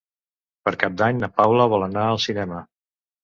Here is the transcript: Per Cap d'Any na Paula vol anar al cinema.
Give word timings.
Per 0.67 0.71
Cap 0.83 0.95
d'Any 1.01 1.19
na 1.25 1.29
Paula 1.35 1.69
vol 1.73 1.87
anar 1.89 2.05
al 2.15 2.21
cinema. 2.25 2.63